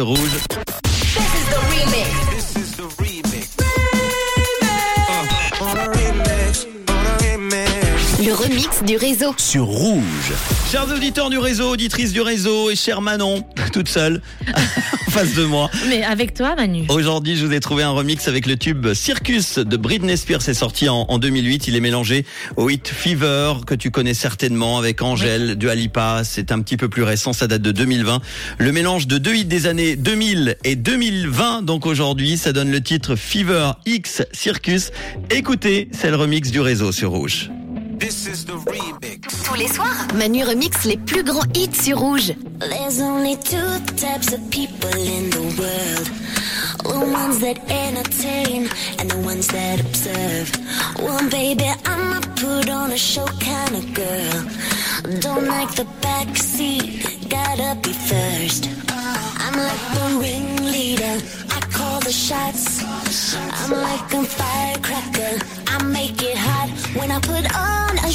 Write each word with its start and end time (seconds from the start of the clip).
rouge. 0.00 0.40
Le 8.24 8.32
remix 8.34 8.84
du 8.84 8.96
réseau. 8.96 9.34
sur 9.36 9.64
rouge. 9.64 10.32
Chers 10.70 10.88
auditeurs 10.92 11.28
du 11.28 11.38
réseau, 11.38 11.70
auditrices 11.72 12.12
du 12.12 12.20
réseau 12.20 12.70
et 12.70 12.76
chère 12.76 13.00
Manon, 13.00 13.42
toute 13.72 13.88
seule, 13.88 14.22
en 14.54 15.10
face 15.10 15.34
de 15.34 15.44
moi. 15.44 15.68
Mais 15.88 16.04
avec 16.04 16.32
toi, 16.32 16.54
Manu. 16.54 16.84
Aujourd'hui, 16.88 17.36
je 17.36 17.44
vous 17.44 17.52
ai 17.52 17.58
trouvé 17.58 17.82
un 17.82 17.90
remix 17.90 18.28
avec 18.28 18.46
le 18.46 18.56
tube 18.56 18.92
Circus 18.94 19.58
de 19.58 19.76
Britney 19.76 20.16
Spears. 20.16 20.40
C'est 20.42 20.54
sorti 20.54 20.88
en, 20.88 21.06
en 21.08 21.18
2008. 21.18 21.66
Il 21.66 21.74
est 21.74 21.80
mélangé 21.80 22.24
au 22.56 22.70
hit 22.70 22.86
Fever 22.86 23.54
que 23.66 23.74
tu 23.74 23.90
connais 23.90 24.14
certainement 24.14 24.78
avec 24.78 25.02
Angèle, 25.02 25.56
Dua 25.56 25.74
Lipa. 25.74 26.22
C'est 26.22 26.52
un 26.52 26.60
petit 26.60 26.76
peu 26.76 26.88
plus 26.88 27.02
récent. 27.02 27.32
Ça 27.32 27.48
date 27.48 27.62
de 27.62 27.72
2020. 27.72 28.20
Le 28.58 28.72
mélange 28.72 29.08
de 29.08 29.18
deux 29.18 29.34
hits 29.34 29.46
des 29.46 29.66
années 29.66 29.96
2000 29.96 30.58
et 30.62 30.76
2020. 30.76 31.62
Donc 31.62 31.86
aujourd'hui, 31.86 32.36
ça 32.36 32.52
donne 32.52 32.70
le 32.70 32.80
titre 32.80 33.16
Fever 33.16 33.72
X 33.84 34.22
Circus. 34.32 34.92
Écoutez, 35.30 35.88
c'est 35.90 36.10
le 36.10 36.16
remix 36.16 36.52
du 36.52 36.60
réseau 36.60 36.92
sur 36.92 37.10
Rouge. 37.10 37.50
Tous 38.02 39.54
les 39.54 39.68
soirs, 39.68 40.08
Manu 40.16 40.42
remix 40.42 40.84
les 40.84 40.96
plus 40.96 41.22
grands 41.22 41.46
hits 41.54 41.84
sur 41.84 42.00
rouge. 42.00 42.32
There's 42.58 43.00
only 43.00 43.36
two 43.36 43.78
types 43.96 44.32
of 44.32 44.40
people 44.50 44.90
in 44.90 45.30
the 45.30 45.42
world. 45.56 46.10
The 46.82 46.98
ones 46.98 47.38
that 47.38 47.58
entertain 47.70 48.68
and 48.98 49.08
the 49.08 49.18
ones 49.18 49.46
that 49.48 49.80
observe. 49.80 50.50
Well, 50.98 51.30
baby, 51.30 51.70
I'm 51.86 52.12
a 52.14 52.20
put 52.34 52.68
on 52.68 52.90
a 52.90 52.98
show 52.98 53.26
kind 53.38 53.76
of 53.76 53.94
girl. 53.94 55.20
Don't 55.20 55.46
like 55.46 55.72
the 55.76 55.86
back 56.00 56.36
seat, 56.36 57.28
gotta 57.28 57.78
be 57.82 57.92
first. 57.92 58.68
I'm 58.88 59.54
like 59.54 59.84
the 59.94 60.18
ringleader, 60.18 61.22
I 61.50 61.60
call 61.70 62.00
the 62.00 62.10
shots. 62.10 62.82
I'm 63.62 63.70
like 63.70 64.12
a 64.12 64.24
firecracker, 64.24 65.38
I 65.68 65.82
make 65.84 66.20
it 66.20 66.36
hot 66.36 66.41
when 66.94 67.10
I 67.10 67.18
put 67.20 67.44
on 67.56 67.98
a 67.98 68.10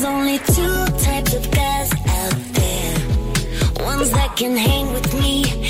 There's 0.00 0.14
only 0.14 0.38
two 0.38 0.86
types 0.98 1.34
of 1.34 1.50
guys 1.50 1.92
out 1.92 2.32
there. 2.54 3.84
Ones 3.84 4.10
that 4.12 4.34
can 4.34 4.56
hang 4.56 4.90
with 4.94 5.12
me 5.12 5.69